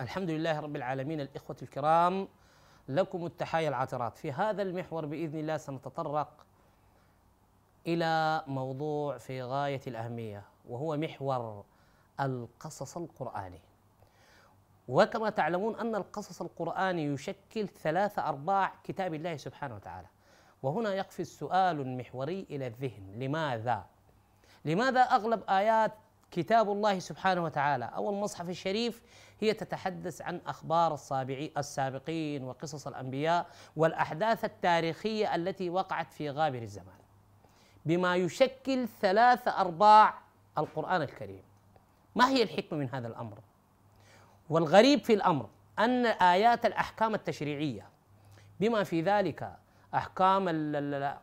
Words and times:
الحمد 0.00 0.30
لله 0.30 0.60
رب 0.60 0.76
العالمين 0.76 1.20
الإخوة 1.20 1.56
الكرام 1.62 2.28
لكم 2.88 3.26
التحايا 3.26 3.68
العطرات 3.68 4.18
في 4.18 4.32
هذا 4.32 4.62
المحور 4.62 5.06
بإذن 5.06 5.38
الله 5.38 5.56
سنتطرق 5.56 6.46
إلى 7.86 8.42
موضوع 8.46 9.18
في 9.18 9.42
غاية 9.42 9.80
الأهمية 9.86 10.42
وهو 10.68 10.96
محور 10.96 11.64
القصص 12.20 12.96
القرآني. 12.96 13.60
وكما 14.88 15.30
تعلمون 15.30 15.76
أن 15.76 15.94
القصص 15.94 16.42
القرآني 16.42 17.04
يشكل 17.04 17.68
ثلاثة 17.68 18.28
أرباع 18.28 18.72
كتاب 18.84 19.14
الله 19.14 19.36
سبحانه 19.36 19.74
وتعالى. 19.74 20.08
وهنا 20.62 20.94
يقفز 20.94 21.26
سؤال 21.26 21.96
محوري 21.96 22.46
إلى 22.50 22.66
الذهن. 22.66 23.18
لماذا؟ 23.18 23.86
لماذا 24.64 25.00
أغلب 25.00 25.42
آيات 25.48 25.92
كتاب 26.30 26.70
الله 26.70 26.98
سبحانه 26.98 27.44
وتعالى. 27.44 27.84
أو 27.84 28.10
المصحف 28.10 28.48
الشريف 28.48 29.02
هي 29.40 29.52
تتحدث 29.52 30.22
عن 30.22 30.40
أخبار 30.46 30.98
السابقين 31.58 32.44
وقصص 32.44 32.86
الأنبياء 32.86 33.46
والأحداث 33.76 34.44
التاريخية 34.44 35.34
التي 35.34 35.70
وقعت 35.70 36.12
في 36.12 36.30
غابر 36.30 36.62
الزمان. 36.62 36.98
بما 37.86 38.16
يشكل 38.16 38.88
ثلاث 39.00 39.48
أرباع 39.48 40.14
القرآن 40.58 41.02
الكريم. 41.02 41.42
ما 42.16 42.28
هي 42.28 42.42
الحكمة 42.42 42.78
من 42.78 42.88
هذا 42.88 43.08
الأمر؟ 43.08 43.38
والغريب 44.50 45.04
في 45.04 45.14
الأمر 45.14 45.48
أن 45.78 46.06
آيات 46.06 46.66
الأحكام 46.66 47.14
التشريعية 47.14 47.88
بما 48.60 48.84
في 48.84 49.02
ذلك 49.02 49.56
أحكام 49.94 50.48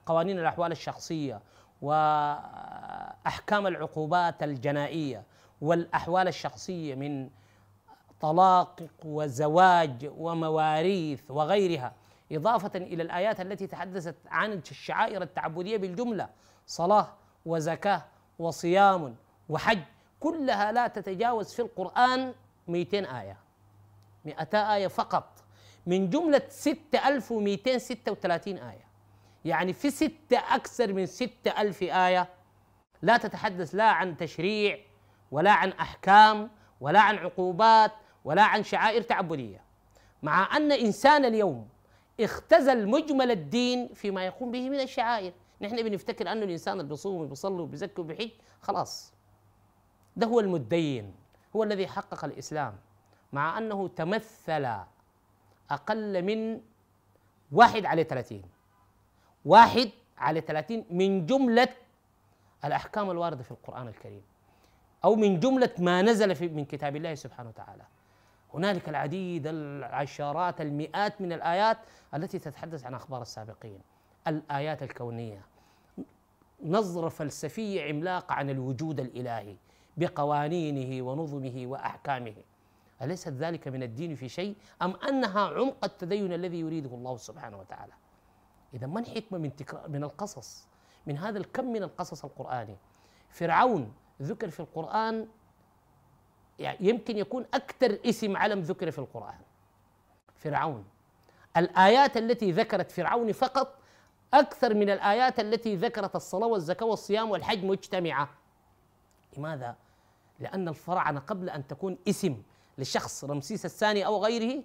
قوانين 0.05 0.39
الأحوال 0.39 0.71
الشخصية 0.71 1.41
وأحكام 1.81 3.67
العقوبات 3.67 4.43
الجنائية 4.43 5.23
والأحوال 5.61 6.27
الشخصية 6.27 6.95
من 6.95 7.29
طلاق 8.21 8.81
وزواج 9.05 10.11
ومواريث 10.17 11.21
وغيرها 11.29 11.93
إضافة 12.31 12.71
إلى 12.75 13.03
الآيات 13.03 13.41
التي 13.41 13.67
تحدثت 13.67 14.15
عن 14.27 14.51
الشعائر 14.71 15.21
التعبدية 15.21 15.77
بالجملة 15.77 16.29
صلاة 16.67 17.13
وزكاة 17.45 18.03
وصيام 18.39 19.15
وحج 19.49 19.79
كلها 20.19 20.71
لا 20.71 20.87
تتجاوز 20.87 21.53
في 21.53 21.61
القرآن 21.61 22.33
200 22.67 22.97
آية 23.21 23.37
200 24.25 24.73
آية 24.75 24.87
فقط 24.87 25.43
من 25.85 26.09
جملة 26.09 26.41
6236 26.49 28.57
آية. 28.57 28.84
يعني 29.45 29.73
في 29.73 29.89
ستة 29.89 30.37
أكثر 30.37 30.93
من 30.93 31.05
ستة 31.05 31.61
ألف 31.61 31.83
آية 31.83 32.29
لا 33.01 33.17
تتحدث 33.17 33.75
لا 33.75 33.91
عن 33.91 34.17
تشريع 34.17 34.79
ولا 35.31 35.51
عن 35.51 35.69
أحكام 35.69 36.49
ولا 36.81 36.99
عن 36.99 37.15
عقوبات 37.15 37.91
ولا 38.25 38.43
عن 38.43 38.63
شعائر 38.63 39.01
تعبدية. 39.01 39.61
مع 40.23 40.57
أن 40.57 40.71
إنسان 40.71 41.25
اليوم 41.25 41.67
اختزل 42.19 42.87
مجمل 42.87 43.31
الدين 43.31 43.93
فيما 43.93 44.25
يقوم 44.25 44.51
به 44.51 44.69
من 44.69 44.79
الشعائر. 44.79 45.33
نحن 45.61 45.83
بنفتكر 45.83 46.31
أنه 46.31 46.45
الإنسان 46.45 46.79
اللي 46.79 46.89
بيصوم 46.89 47.21
وبيصلي 47.21 47.61
وبيزكي 47.61 48.01
وبيحج 48.01 48.29
خلاص. 48.61 49.13
ده 50.15 50.27
هو 50.27 50.39
المدين 50.39 51.15
هو 51.55 51.63
الذي 51.63 51.87
حقق 51.87 52.25
الإسلام. 52.25 52.75
مع 53.33 53.57
أنه 53.57 53.87
تمثل 53.87 54.77
أقل 55.71 56.23
من 56.23 56.61
واحد 57.51 57.85
على 57.85 58.03
ثلاثين. 58.03 58.54
واحد 59.45 59.89
على 60.17 60.41
ثلاثين 60.41 60.85
من 60.89 61.25
جملة 61.25 61.67
الأحكام 62.65 63.11
الواردة 63.11 63.43
في 63.43 63.51
القرآن 63.51 63.87
الكريم 63.87 64.21
أو 65.05 65.15
من 65.15 65.39
جملة 65.39 65.69
ما 65.79 66.01
نزل 66.01 66.35
في 66.35 66.47
من 66.47 66.65
كتاب 66.65 66.95
الله 66.95 67.15
سبحانه 67.15 67.49
وتعالى. 67.49 67.83
هنالك 68.53 68.89
العديد 68.89 69.47
العشرات 69.47 70.61
المئات 70.61 71.21
من 71.21 71.33
الآيات 71.33 71.77
التي 72.13 72.39
تتحدث 72.39 72.85
عن 72.85 72.93
أخبار 72.93 73.21
السابقين. 73.21 73.79
الآيات 74.27 74.83
الكونية. 74.83 75.41
نظرة 76.63 77.09
فلسفية 77.09 77.89
عملاقة 77.89 78.33
عن 78.33 78.49
الوجود 78.49 78.99
الإلهي 78.99 79.55
بقوانينه 79.97 81.05
ونظمه 81.05 81.63
وأحكامه. 81.67 82.35
أليس 83.01 83.27
ذلك 83.27 83.67
من 83.67 83.83
الدين 83.83 84.15
في 84.15 84.29
شيء؟ 84.29 84.55
أم 84.81 84.95
أنها 85.09 85.47
عمق 85.47 85.85
التدين 85.85 86.33
الذي 86.33 86.59
يريده 86.59 86.89
الله 86.89 87.17
سبحانه 87.17 87.59
وتعالى؟ 87.59 87.93
إذا 88.73 88.87
ما 88.87 88.99
الحكمة 88.99 89.37
من 89.37 89.55
تكرار 89.55 89.89
من 89.89 90.03
القصص؟ 90.03 90.67
من 91.07 91.17
هذا 91.17 91.37
الكم 91.37 91.65
من 91.65 91.83
القصص 91.83 92.25
القرآني. 92.25 92.77
فرعون 93.29 93.93
ذكر 94.21 94.49
في 94.49 94.59
القرآن 94.59 95.27
يعني 96.59 96.77
يمكن 96.81 97.17
يكون 97.17 97.45
أكثر 97.53 97.99
اسم 98.05 98.37
علم 98.37 98.59
ذكر 98.59 98.91
في 98.91 98.99
القرآن. 98.99 99.39
فرعون. 100.35 100.85
الآيات 101.57 102.17
التي 102.17 102.51
ذكرت 102.51 102.91
فرعون 102.91 103.31
فقط 103.31 103.77
أكثر 104.33 104.73
من 104.73 104.89
الآيات 104.89 105.39
التي 105.39 105.75
ذكرت 105.75 106.15
الصلاة 106.15 106.47
والزكاة 106.47 106.85
والصيام 106.85 107.31
والحج 107.31 107.65
مجتمعة. 107.65 108.29
لماذا؟ 109.37 109.75
لأن 110.39 110.67
الفراعنة 110.67 111.19
قبل 111.19 111.49
أن 111.49 111.67
تكون 111.67 111.97
اسم 112.07 112.41
لشخص 112.77 113.23
رمسيس 113.23 113.65
الثاني 113.65 114.05
أو 114.05 114.23
غيره 114.23 114.63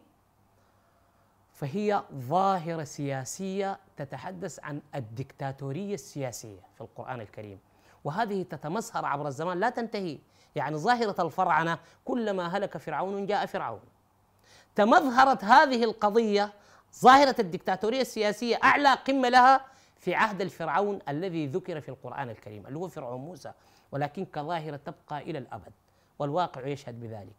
فهي 1.60 2.02
ظاهرة 2.14 2.84
سياسية 2.84 3.78
تتحدث 3.96 4.60
عن 4.60 4.80
الدكتاتورية 4.94 5.94
السياسية 5.94 6.60
في 6.74 6.80
القرآن 6.80 7.20
الكريم. 7.20 7.58
وهذه 8.04 8.42
تتمسهر 8.42 9.04
عبر 9.04 9.28
الزمان 9.28 9.60
لا 9.60 9.70
تنتهي. 9.70 10.18
يعني 10.56 10.76
ظاهرة 10.76 11.22
الفرعنة 11.22 11.78
كلما 12.04 12.56
هلك 12.56 12.76
فرعون 12.76 13.26
جاء 13.26 13.46
فرعون. 13.46 13.80
تمظهرت 14.74 15.44
هذه 15.44 15.84
القضية 15.84 16.52
ظاهرة 17.00 17.34
الدكتاتورية 17.38 18.00
السياسية 18.00 18.58
أعلى 18.64 18.94
قمة 18.94 19.28
لها 19.28 19.64
في 19.96 20.14
عهد 20.14 20.40
الفرعون 20.40 20.98
الذي 21.08 21.46
ذكر 21.46 21.80
في 21.80 21.88
القرآن 21.88 22.30
الكريم 22.30 22.66
اللي 22.66 22.78
هو 22.78 22.88
فرعون 22.88 23.20
موسى. 23.20 23.52
ولكن 23.92 24.24
كظاهرة 24.24 24.76
تبقى 24.76 25.18
إلى 25.18 25.38
الأبد 25.38 25.72
والواقع 26.18 26.66
يشهد 26.66 27.00
بذلك. 27.00 27.36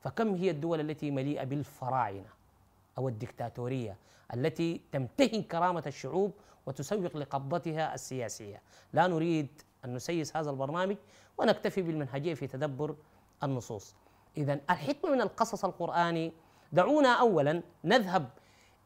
فكم 0.00 0.34
هي 0.34 0.50
الدول 0.50 0.80
التي 0.80 1.10
مليئة 1.10 1.44
بالفراعنة؟ 1.44 2.36
أو 2.98 3.08
الدكتاتورية 3.08 3.96
التي 4.34 4.80
تمتهن 4.92 5.42
كرامة 5.42 5.82
الشعوب 5.86 6.32
وتسوق 6.66 7.16
لقبضتها 7.16 7.94
السياسية، 7.94 8.62
لا 8.92 9.06
نريد 9.06 9.62
أن 9.84 9.94
نسيس 9.94 10.36
هذا 10.36 10.50
البرنامج 10.50 10.96
ونكتفي 11.38 11.82
بالمنهجية 11.82 12.34
في 12.34 12.46
تدبر 12.46 12.96
النصوص. 13.42 13.94
إذا 14.36 14.60
الحكمة 14.70 15.10
من 15.10 15.20
القصص 15.20 15.64
القرآني 15.64 16.32
دعونا 16.72 17.20
اولا 17.20 17.62
نذهب 17.84 18.30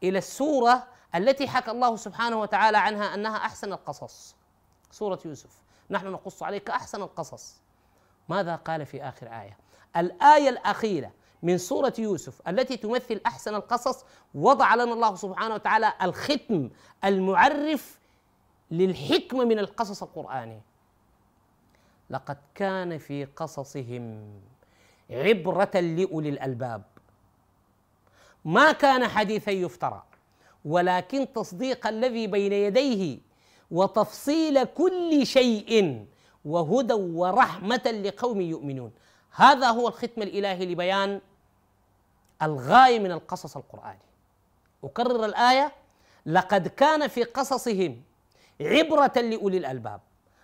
إلى 0.03 0.19
السورة 0.19 0.87
التي 1.15 1.49
حكى 1.49 1.70
الله 1.70 1.97
سبحانه 1.97 2.41
وتعالى 2.41 2.78
عنها 2.78 3.15
أنها 3.15 3.37
أحسن 3.37 3.72
القصص. 3.72 4.37
سورة 4.91 5.19
يوسف، 5.25 5.62
نحن 5.91 6.06
نقص 6.06 6.43
عليك 6.43 6.70
أحسن 6.70 7.03
القصص. 7.03 7.60
ماذا 8.28 8.56
قال 8.56 8.87
في 8.87 9.03
آخر 9.03 9.26
آية؟ 9.26 9.59
الآية 9.97 10.49
الأخيرة 10.49 11.12
من 11.42 11.58
سورة 11.58 11.92
يوسف 11.98 12.48
التي 12.48 12.76
تمثل 12.76 13.20
أحسن 13.26 13.54
القصص 13.54 14.04
وضع 14.34 14.74
لنا 14.74 14.92
الله 14.92 15.14
سبحانه 15.14 15.54
وتعالى 15.54 15.92
الختم 16.02 16.70
المعرف 17.04 17.98
للحكمة 18.70 19.44
من 19.44 19.58
القصص 19.58 20.02
القرآني. 20.02 20.60
لقد 22.10 22.37
كان 22.54 22.98
في 22.98 23.25
قصصهم 23.25 24.31
عبرة 25.10 25.81
لأولي 25.81 26.28
الألباب. 26.28 26.82
ما 28.44 28.72
كان 28.72 29.08
حديثا 29.08 29.50
يفترى 29.50 30.02
ولكن 30.64 31.32
تصديق 31.32 31.86
الذي 31.86 32.26
بين 32.26 32.52
يديه 32.52 33.19
وتفصيل 33.70 34.64
كل 34.64 35.26
شيء 35.26 36.06
وهدى 36.44 36.94
ورحمة 36.94 38.02
لقوم 38.04 38.40
يؤمنون. 38.40 38.93
هذا 39.31 39.70
هو 39.70 39.88
الختم 39.88 40.22
الإلهي 40.22 40.66
لبيان 40.66 41.20
الغاية 42.42 42.98
من 42.98 43.12
القصص 43.12 43.56
القرآني. 43.56 43.98
أكرر 44.84 45.25
الآية 45.25 45.72
لقد 46.26 46.69
كان 46.69 47.08
في 47.08 47.25
قصصهم 47.25 48.02
عبرة 48.60 49.12
لأولي 49.20 49.56
الألباب. 49.56 50.00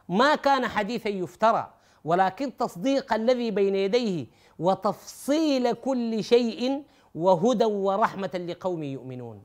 ما 0.08 0.34
كان 0.34 0.66
حديثا 0.66 1.08
يفترى 1.08 1.72
ولكن 2.04 2.56
تصديق 2.56 3.12
الذي 3.12 3.50
بين 3.50 3.74
يديه 3.74 4.26
وتفصيل 4.58 5.72
كل 5.72 6.24
شيء 6.24 6.84
وهدى 7.14 7.64
ورحمة 7.64 8.46
لقوم 8.48 8.82
يؤمنون. 8.82 9.42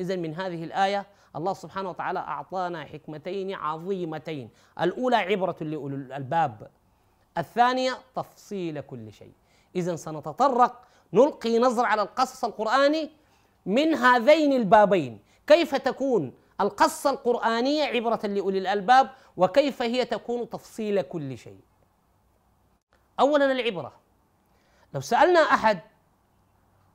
إذا 0.00 0.16
من 0.16 0.34
هذه 0.34 0.64
الآية 0.64 1.06
الله 1.36 1.52
سبحانه 1.52 1.90
وتعالى 1.90 2.18
أعطانا 2.18 2.84
حكمتين 2.84 3.54
عظيمتين. 3.54 4.50
الأولى 4.80 5.16
عبرة 5.16 5.56
لأولي 5.60 5.94
الألباب 5.94 6.70
الثانية 7.38 7.98
تفصيل 8.16 8.80
كل 8.80 9.12
شيء. 9.12 9.32
إذا 9.76 9.96
سنتطرق 9.96 10.82
نلقي 11.12 11.58
نظرة 11.58 11.86
على 11.86 12.02
القصص 12.02 12.44
القرآني 12.44 13.10
من 13.66 13.94
هذين 13.94 14.52
البابين. 14.52 15.18
كيف 15.46 15.74
تكون 15.74 16.32
القصة 16.60 17.10
القرآنية 17.10 17.84
عبرة 17.84 18.26
لأولي 18.26 18.58
الألباب 18.58 19.10
وكيف 19.36 19.82
هي 19.82 20.04
تكون 20.04 20.50
تفصيل 20.50 21.02
كل 21.02 21.38
شيء؟ 21.38 21.60
أولا 23.20 23.52
العبرة. 23.52 23.92
لو 24.94 25.00
سألنا 25.00 25.40
أحد 25.40 25.80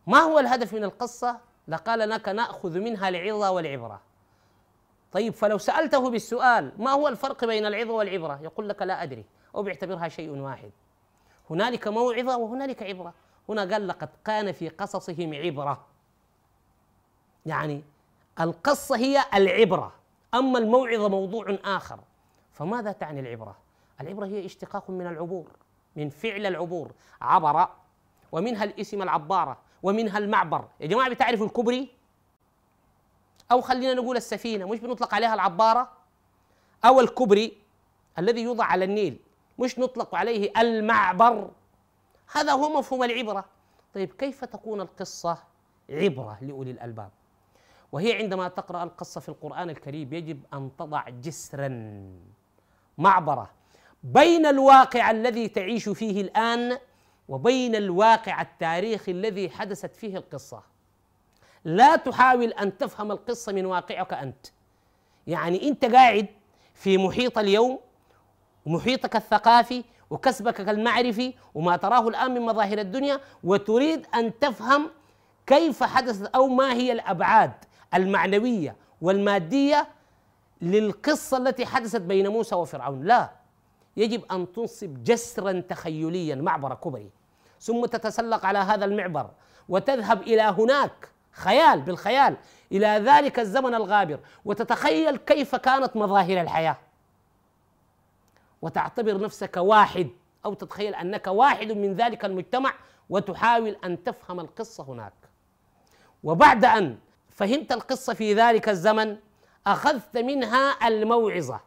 ما 0.08 0.18
هو 0.18 0.40
الهدف 0.40 0.74
من 0.74 0.84
القصة 0.84 1.40
لقال 1.68 2.00
لك 2.00 2.30
نأخذ 2.30 2.80
منها 2.80 3.10
العظة 3.10 3.52
والعبرة. 3.52 4.02
طيب 5.12 5.34
فلو 5.34 5.58
سألته 5.58 6.10
بالسؤال 6.10 6.72
ما 6.78 6.92
هو 6.92 7.08
الفرق 7.08 7.46
بين 7.46 7.66
العظة 7.66 7.94
والعبرة 7.94 8.40
يقول 8.44 8.70
لك 8.70 8.82
لا 8.82 9.04
أدري 9.04 9.26
أو 9.56 9.64
بيعتبرها 9.64 10.08
شيء 10.08 10.30
واحد. 10.30 10.72
هنالك 11.50 11.88
موعظة 11.88 12.38
وهنالك 12.38 12.84
عبرة. 12.84 13.14
هنا 13.50 13.62
قال 13.62 13.88
لقد 13.88 14.10
كان 14.26 14.52
في 14.52 14.70
قصصهم 14.70 15.34
عبرة. 15.34 15.86
يعني 17.46 17.84
القصة 18.40 18.96
هي 18.98 19.24
العبرة 19.34 19.94
أما 20.34 20.60
الموعظة 20.60 21.10
موضوع 21.10 21.58
آخر. 21.66 22.00
فماذا 22.54 22.92
تعني 22.92 23.20
العبرة؟ 23.20 23.56
العبرة 24.02 24.26
هي 24.26 24.46
اشتقاق 24.46 24.90
من 24.90 25.08
العبور 25.08 25.48
من 25.96 26.10
فعل 26.10 26.46
العبور. 26.46 26.92
عبر 27.22 27.68
ومنها 28.32 28.64
الاسم 28.64 29.02
العبارة 29.02 29.58
ومنها 29.84 30.18
المعبر. 30.18 30.68
يا 30.80 30.88
جماعة 30.88 31.10
بتعرفوا 31.10 31.46
الكبري 31.46 31.90
أو 33.52 33.62
خلينا 33.62 33.94
نقول 33.94 34.18
السفينة 34.18 34.68
مش 34.68 34.80
بنطلق 34.80 35.14
عليها 35.14 35.34
العبارة؟ 35.34 35.92
أو 36.86 37.00
الكبري 37.00 37.58
الذي 38.20 38.42
يوضع 38.42 38.66
على 38.66 38.86
النيل 38.86 39.20
مش 39.60 39.80
نطلق 39.80 40.16
عليه 40.16 40.52
المعبر. 40.58 41.50
هذا 42.32 42.52
هو 42.54 42.80
مفهوم 42.80 43.04
العبرة. 43.04 43.46
طيب 43.94 44.14
كيف 44.14 44.46
تكون 44.46 44.82
القصة 44.82 45.38
عبرة 45.90 46.38
لأولي 46.42 46.72
الألباب؟ 46.72 47.10
وهي 47.92 48.14
عندما 48.14 48.48
تقرأ 48.48 48.84
القصة 48.84 49.22
في 49.22 49.30
القرآن 49.30 49.70
الكريم 49.70 50.14
يجب 50.14 50.44
أن 50.54 50.72
تضع 50.78 51.10
جسرا 51.10 51.70
معبرة 52.98 53.50
بين 54.04 54.46
الواقع 54.46 55.12
الذي 55.12 55.48
تعيش 55.48 55.90
فيه 55.90 56.22
الآن 56.22 56.78
وبين 57.30 57.76
الواقع 57.76 58.42
التاريخي 58.42 59.12
الذي 59.12 59.50
حدثت 59.50 59.96
فيه 59.96 60.18
القصة. 60.18 60.64
لا 61.66 61.96
تحاول 61.96 62.54
أن 62.54 62.78
تفهم 62.78 63.12
القصة 63.12 63.52
من 63.52 63.66
واقعك 63.66 64.14
أنت. 64.14 64.48
يعني 65.28 65.70
أنت 65.70 65.86
قاعد 65.86 66.28
في 66.74 66.98
محيط 66.98 67.38
اليوم 67.38 67.80
ومحيطك 68.66 69.16
الثقافي 69.16 69.84
وكسبك 70.10 70.62
المعرفي 70.62 71.34
وما 71.56 71.78
تراه 71.78 72.08
الآن 72.08 72.34
من 72.34 72.42
مظاهر 72.42 72.78
الدنيا 72.78 73.20
وتريد 73.44 74.06
أن 74.16 74.40
تفهم 74.40 74.90
كيف 75.48 75.84
حدثت 75.84 76.36
أو 76.36 76.48
ما 76.48 76.74
هي 76.74 76.92
الأبعاد 76.92 77.52
المعنوية 77.94 78.76
والمادية 79.02 79.88
للقصة 80.62 81.38
التي 81.38 81.66
حدثت 81.66 82.02
بين 82.02 82.28
موسى 82.28 82.56
وفرعون. 82.56 83.04
لا 83.04 83.30
يجب 83.98 84.22
أن 84.32 84.52
تنصب 84.52 85.04
جسرا 85.04 85.60
تخيليا 85.70 86.36
معبر 86.36 86.74
كبري 86.74 87.10
ثم 87.60 87.86
تتسلق 87.86 88.46
على 88.46 88.60
هذا 88.60 88.86
المعبر 88.86 89.30
وتذهب 89.70 90.22
إلى 90.22 90.42
هناك 90.42 91.10
خيال 91.32 91.82
بالخيال 91.82 92.38
إلى 92.72 92.88
ذلك 92.88 93.40
الزمن 93.40 93.76
الغابر 93.76 94.20
وتتخيل 94.46 95.18
كيف 95.18 95.56
كانت 95.56 95.96
مظاهر 95.96 96.42
الحياة. 96.42 96.78
وتعتبر 98.62 99.22
نفسك 99.22 99.58
واحد 99.58 100.10
أو 100.46 100.54
تتخيل 100.54 100.96
أنك 100.96 101.28
واحد 101.28 101.72
من 101.72 101.94
ذلك 101.94 102.26
المجتمع 102.26 102.74
وتحاول 103.10 103.78
أن 103.84 104.04
تفهم 104.04 104.40
القصة 104.40 104.84
هناك. 104.84 105.14
وبعد 106.24 106.66
أن 106.66 106.98
فهمت 107.30 107.72
القصة 107.72 108.14
في 108.14 108.34
ذلك 108.34 108.70
الزمن 108.70 109.18
أخذت 109.68 110.18
منها 110.18 110.88
الموعظة 110.88 111.60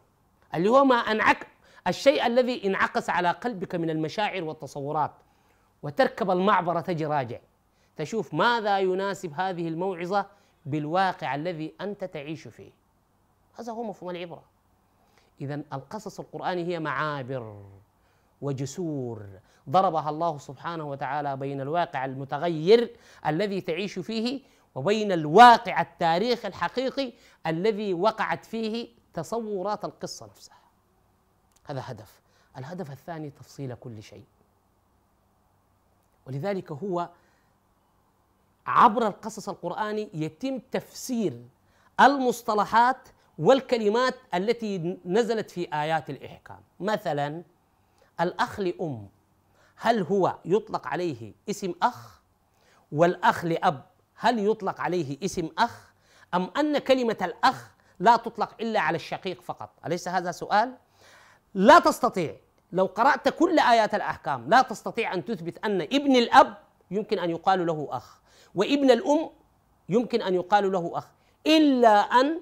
اللي 0.55 0.69
هو 0.69 0.85
ما 0.85 0.95
أنعك 0.95 1.47
الشيء 1.87 2.25
الذي 2.27 2.67
انعكس 2.67 3.09
على 3.09 3.31
قلبك 3.31 3.75
من 3.75 3.89
المشاعر 3.89 4.43
والتصورات 4.43 5.11
وتركب 5.83 6.31
المعبر 6.31 6.81
تجي 6.81 7.05
راجع. 7.05 7.39
تشوف 7.95 8.33
ماذا 8.33 8.79
يناسب 8.79 9.33
هذه 9.33 9.67
الموعظة 9.67 10.25
بالواقع 10.65 11.35
الذي 11.35 11.73
أنت 11.81 12.03
تعيش 12.03 12.47
فيه. 12.47 12.71
هذا 13.59 13.73
هو 13.73 13.83
مفهوم 13.83 14.11
العبرة. 14.11 14.43
إذا 15.41 15.61
القصص 15.73 16.19
القرآنية 16.19 16.65
هي 16.65 16.79
معابر 16.79 17.63
وجسور. 18.41 19.25
ضربها 19.69 20.09
الله 20.09 20.37
سبحانه 20.37 20.83
وتعالى 20.83 21.37
بين 21.37 21.61
الواقع 21.61 22.05
المتغير 22.05 22.95
الذي 23.25 23.61
تعيش 23.61 23.99
فيه 23.99 24.41
وبين 24.75 25.11
الواقع 25.11 25.81
التاريخي 25.81 26.47
الحقيقي 26.47 27.13
الذي 27.47 27.93
وقعت 27.93 28.45
فيه 28.45 28.89
تصورات 29.13 29.85
القصة 29.85 30.25
نفسها. 30.25 30.57
هذا 31.65 31.83
هدف. 31.85 32.21
الهدف 32.57 32.91
الثاني 32.91 33.29
تفصيل 33.29 33.75
كل 33.75 34.03
شيء. 34.03 34.25
ولذلك 36.27 36.71
هو 36.71 37.09
عبر 38.65 39.07
القصص 39.07 39.49
القرآني 39.49 40.09
يتم 40.13 40.59
تفسير 40.71 41.45
المصطلحات 41.99 43.07
والكلمات 43.37 44.15
التي 44.33 44.97
نزلت 45.05 45.51
في 45.51 45.67
آيات 45.73 46.09
الإحكام. 46.09 46.59
مثلا 46.79 47.43
الأخ 48.21 48.59
لأم. 48.59 49.07
هل 49.77 50.03
هو 50.03 50.35
يطلق 50.45 50.87
عليه 50.87 51.33
اسم 51.49 51.73
أخ؟ 51.83 52.21
والأخ 52.91 53.45
لأب. 53.45 53.85
هل 54.15 54.39
يطلق 54.39 54.81
عليه 54.81 55.17
اسم 55.23 55.49
أخ؟ 55.57 55.91
أم 56.33 56.51
أن 56.57 56.77
كلمة 56.77 57.17
الأخ 57.21 57.71
لا 57.99 58.15
تطلق 58.15 58.55
إلا 58.61 58.79
على 58.79 58.95
الشقيق 58.95 59.41
فقط؟ 59.41 59.69
أليس 59.85 60.07
هذا 60.07 60.31
سؤال؟ 60.31 60.77
لا 61.53 61.79
تستطيع. 61.79 62.35
لو 62.71 62.85
قرأت 62.85 63.29
كل 63.29 63.59
آيات 63.59 63.95
الأحكام 63.95 64.49
لا 64.49 64.61
تستطيع 64.61 65.13
أن 65.13 65.25
تثبت 65.25 65.65
أن 65.65 65.81
ابن 65.81 66.15
الأب 66.15 66.57
يمكن 66.91 67.19
أن 67.19 67.29
يقال 67.29 67.65
له 67.65 67.87
أخ 67.91 68.21
وابن 68.55 68.91
الأم 68.91 69.29
يمكن 69.89 70.21
أن 70.21 70.33
يقال 70.33 70.71
له 70.71 70.91
أخ 70.95 71.07
إلا 71.47 71.89
أن 71.99 72.41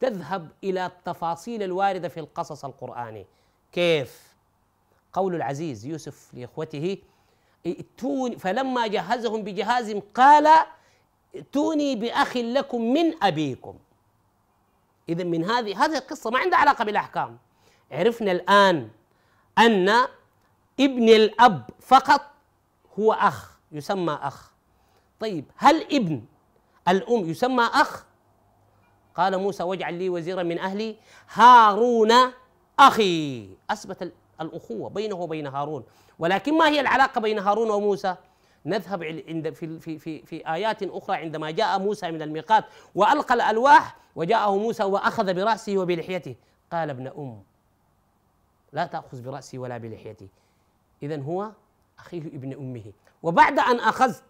تذهب 0.00 0.48
إلى 0.64 0.86
التفاصيل 0.86 1.62
الواردة 1.62 2.08
في 2.08 2.20
القصص 2.20 2.64
القرآني. 2.64 3.26
كيف؟ 3.72 4.34
قول 5.12 5.34
العزيز 5.34 5.86
يوسف 5.86 6.34
لإخوته 6.34 6.98
ائتوني 7.66 8.38
فلما 8.38 8.86
جهزهم 8.86 9.42
بجهازهم 9.42 10.02
قال 10.14 10.48
ائتوني 11.34 11.96
بأخ 11.96 12.36
لكم 12.36 12.92
من 12.92 13.24
أبيكم. 13.24 13.78
اذا 15.08 15.24
من 15.24 15.44
هذه 15.44 15.84
هذه 15.84 15.98
القصة 15.98 16.30
ما 16.30 16.38
عندها 16.38 16.58
علاقة 16.58 16.84
بالأحكام. 16.84 17.38
عرفنا 17.92 18.32
الآن 18.32 18.90
أن 19.58 19.88
ابن 20.80 21.08
الأب 21.08 21.70
فقط 21.80 22.22
هو 22.98 23.12
أخ 23.12 23.58
يسمى 23.72 24.18
أخ. 24.22 24.50
طيب 25.20 25.44
هل 25.56 25.82
ابن 25.82 26.24
الأم 26.88 27.30
يسمى 27.30 27.64
أخ؟ 27.64 28.04
قال 29.16 29.38
موسى 29.38 29.62
واجعل 29.62 29.94
لي 29.94 30.08
وزيرا 30.08 30.42
من 30.42 30.58
أهلي 30.58 30.96
هارون 31.32 32.12
أخي. 32.78 33.48
أثبت 33.70 34.12
الأخوة 34.40 34.90
بينه 34.90 35.16
وبين 35.16 35.46
هارون. 35.46 35.84
ولكن 36.18 36.58
ما 36.58 36.68
هي 36.68 36.80
العلاقة 36.80 37.20
بين 37.20 37.38
هارون 37.38 37.70
وموسى؟ 37.70 38.16
نذهب 38.66 39.02
عند 39.28 39.50
في 39.50 39.78
في 39.78 39.98
في 39.98 40.22
في 40.22 40.48
آيات 40.54 40.82
أخرى 40.82 41.16
عندما 41.16 41.50
جاء 41.50 41.78
موسى 41.78 42.10
من 42.10 42.22
الميقات 42.22 42.64
وألقى 42.94 43.34
الألواح 43.34 43.96
وجاءه 44.16 44.56
موسى 44.56 44.84
وأخذ 44.84 45.34
برأسه 45.34 45.78
وبلحيته. 45.78 46.34
قال 46.72 46.90
ابن 46.90 47.06
أم 47.06 47.42
لا 48.72 48.86
تأخذ 48.86 49.22
برأسي 49.22 49.58
ولا 49.58 49.78
بلحيتي. 49.78 50.28
اذا 51.02 51.22
هو 51.22 51.50
أخيه 51.98 52.20
ابن 52.20 52.52
أمه. 52.52 52.92
وبعد 53.22 53.58
أن 53.58 53.80
اخذت 53.80 54.22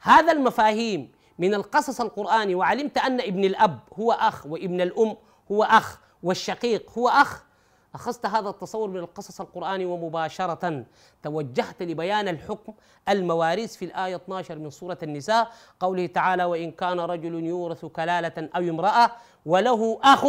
هذا 0.00 0.32
المفاهيم 0.32 1.12
من 1.38 1.54
القصص 1.54 2.00
القرآني 2.00 2.54
وعلمت 2.54 2.98
أن 2.98 3.20
ابن 3.20 3.44
الأب 3.44 3.78
هو 3.98 4.12
أخ 4.12 4.46
وابن 4.46 4.80
الأم 4.80 5.16
هو 5.52 5.62
أخ 5.64 5.98
والشقيق 6.22 6.90
هو 6.98 7.08
أخ. 7.08 7.44
أخذت 7.94 8.26
هذا 8.26 8.48
التصور 8.48 8.88
من 8.88 8.96
القصص 8.96 9.40
القرآني 9.40 9.84
ومباشرة 9.84 10.84
توجهت 11.22 11.82
لبيان 11.82 12.28
الحكم 12.28 12.74
المواريث 13.08 13.76
في 13.76 13.84
الآية 13.84 14.16
12 14.16 14.58
من 14.58 14.70
سورة 14.70 14.98
النساء 15.02 15.52
قوله 15.80 16.06
تعالى 16.06 16.44
وإن 16.44 16.70
كان 16.70 17.00
رجل 17.00 17.44
يورث 17.44 17.84
كلالة 17.84 18.48
أو 18.56 18.60
امرأة 18.62 19.10
وله 19.46 19.98
أخ 20.02 20.24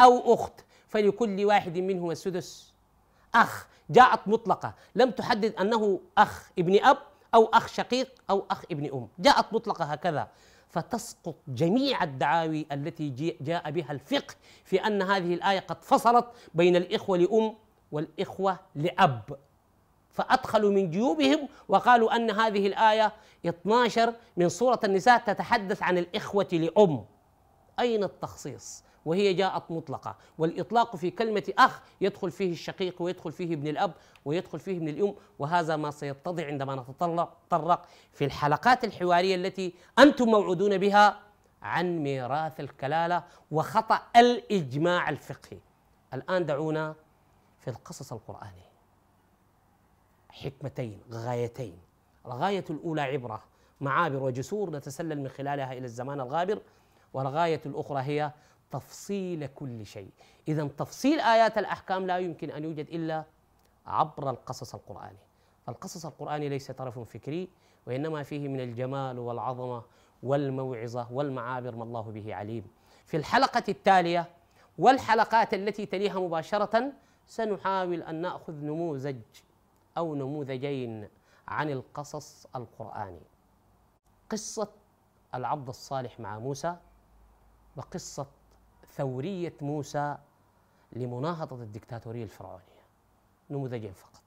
أو 0.00 0.34
أخت 0.34 0.52
فلكل 0.88 1.44
واحد 1.44 1.78
منهما 1.78 2.12
السدس 2.12 2.72
أخ 3.34 3.66
جاءت 3.90 4.20
مطلقة. 4.28 4.74
لم 4.94 5.10
تحدد 5.10 5.54
أنه 5.54 6.00
أخ 6.18 6.50
ابن 6.58 6.84
أب 6.84 6.98
أو 7.34 7.44
أخ 7.44 7.68
شقيق 7.68 8.08
أو 8.30 8.46
أخ 8.50 8.62
ابن 8.70 8.90
أم. 8.92 9.08
جاءت 9.18 9.52
مطلقة 9.52 9.84
هكذا. 9.84 10.28
فتسقط 10.68 11.34
جميع 11.48 12.02
الدعاوي 12.04 12.66
التي 12.72 13.36
جاء 13.40 13.70
بها 13.70 13.92
الفقه 13.92 14.34
في 14.64 14.86
أن 14.86 15.02
هذه 15.02 15.34
الآية 15.34 15.60
قد 15.60 15.84
فصلت 15.84 16.26
بين 16.54 16.76
الإخوة 16.76 17.18
لأم 17.18 17.54
والإخوة 17.92 18.58
لأب. 18.74 19.22
فأدخلوا 20.10 20.70
من 20.72 20.90
جيوبهم 20.90 21.48
وقالوا 21.68 22.16
أن 22.16 22.30
هذه 22.30 22.66
الآية 22.66 23.12
12 23.46 24.14
من 24.36 24.48
سورة 24.48 24.80
النساء 24.84 25.18
تتحدث 25.18 25.82
عن 25.82 25.98
الإخوة 25.98 26.48
لأم. 26.52 27.04
أين 27.80 28.04
التخصيص؟ 28.04 28.84
وهي 29.08 29.34
جاءت 29.34 29.70
مطلقة. 29.70 30.16
والإطلاق 30.38 30.96
في 30.96 31.10
كلمة 31.10 31.52
أخ 31.58 31.82
يدخل 32.00 32.30
فيه 32.30 32.52
الشقيق 32.52 33.02
ويدخل 33.02 33.32
فيه 33.32 33.54
ابن 33.54 33.68
الأب 33.68 33.92
ويدخل 34.24 34.58
فيه 34.58 34.76
ابن 34.76 34.88
الأم 34.88 35.14
وهذا 35.38 35.76
ما 35.76 35.90
سيتضح 35.90 36.44
عندما 36.44 36.74
نتطرق 36.76 37.86
في 38.12 38.24
الحلقات 38.24 38.84
الحوارية 38.84 39.34
التي 39.34 39.74
أنتم 39.98 40.26
موعودون 40.28 40.78
بها 40.78 41.20
عن 41.62 41.98
ميراث 41.98 42.60
الكلالة 42.60 43.22
وخطأ 43.50 44.00
الإجماع 44.16 45.08
الفقهي. 45.08 45.58
الآن 46.14 46.46
دعونا 46.46 46.94
في 47.58 47.68
القصص 47.70 48.12
القرآني 48.12 48.68
حكمتين 50.30 51.00
غايتين. 51.12 51.78
الغاية 52.26 52.64
الأولى 52.70 53.00
عبرة 53.00 53.42
معابر 53.80 54.22
وجسور 54.22 54.70
نتسلل 54.70 55.20
من 55.22 55.28
خلالها 55.28 55.72
إلى 55.72 55.84
الزمان 55.84 56.20
الغابر 56.20 56.60
والغاية 57.12 57.60
الأخرى 57.66 58.02
هي 58.02 58.32
تفصيل 58.70 59.46
كل 59.46 59.86
شيء. 59.86 60.10
إذا 60.48 60.68
تفصيل 60.68 61.20
آيات 61.20 61.58
الأحكام 61.58 62.06
لا 62.06 62.18
يمكن 62.18 62.50
أن 62.50 62.64
يوجد 62.64 62.88
إلا 62.88 63.24
عبر 63.86 64.30
القصص 64.30 64.74
القرآني. 64.74 65.18
فالقصص 65.66 66.06
القرآني 66.06 66.48
ليس 66.48 66.70
طرف 66.70 66.98
فكري 66.98 67.48
وإنما 67.86 68.22
فيه 68.22 68.48
من 68.48 68.60
الجمال 68.60 69.18
والعظمة 69.18 69.82
والموعظة 70.22 71.12
والمعابر 71.12 71.76
ما 71.76 71.84
الله 71.84 72.00
به 72.00 72.34
عليم. 72.34 72.64
في 73.06 73.16
الحلقة 73.16 73.64
التالية 73.68 74.28
والحلقات 74.78 75.54
التي 75.54 75.86
تليها 75.86 76.20
مباشرة 76.20 76.92
سنحاول 77.26 78.02
أن 78.02 78.14
نأخذ 78.14 78.52
نموذج 78.52 79.20
أو 79.98 80.14
نموذجين 80.14 81.08
عن 81.48 81.70
القصص 81.70 82.46
القرآني. 82.56 83.20
قصة 84.30 84.68
العبد 85.34 85.68
الصالح 85.68 86.20
مع 86.20 86.38
موسى 86.38 86.76
وقصة 87.76 88.26
ثورية 88.98 89.54
موسى 89.62 90.16
لمناهضة 90.92 91.62
الدكتاتورية 91.62 92.22
الفرعونية. 92.22 92.82
نموذجين 93.50 93.92
فقط. 93.92 94.22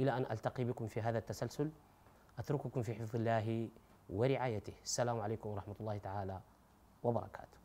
إلى 0.00 0.16
أن 0.16 0.26
ألتقي 0.30 0.64
بكم 0.64 0.86
في 0.86 1.00
هذا 1.00 1.18
التسلسل 1.18 1.70
أترككم 2.38 2.82
في 2.82 2.94
حفظ 2.94 3.16
الله 3.16 3.68
ورعايته. 4.10 4.72
السلام 4.82 5.20
عليكم 5.20 5.48
ورحمة 5.50 5.74
الله 5.80 5.98
تعالى 5.98 6.40
وبركاته. 7.02 7.58